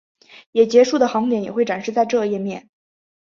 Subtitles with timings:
[0.51, 2.67] 也结束的航点也会展示在这页面。